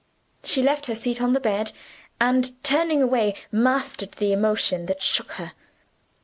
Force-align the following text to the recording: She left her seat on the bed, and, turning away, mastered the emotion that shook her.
She 0.43 0.63
left 0.63 0.87
her 0.87 0.95
seat 0.95 1.21
on 1.21 1.33
the 1.33 1.39
bed, 1.39 1.73
and, 2.19 2.53
turning 2.63 3.03
away, 3.03 3.35
mastered 3.51 4.13
the 4.13 4.31
emotion 4.31 4.87
that 4.87 5.03
shook 5.03 5.33
her. 5.33 5.51